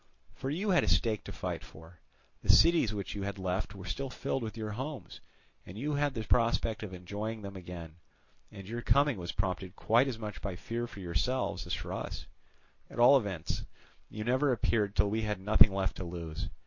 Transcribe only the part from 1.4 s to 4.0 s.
for; the cities which you had left were